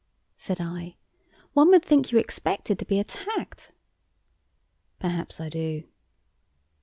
said 0.35 0.59
I. 0.59 0.97
"One 1.53 1.69
would 1.69 1.85
think 1.85 2.11
you 2.11 2.17
expected 2.17 2.79
to 2.79 2.85
be 2.85 2.99
attacked." 2.99 3.71
"Perhaps 4.97 5.39
I 5.39 5.47
do." 5.47 5.83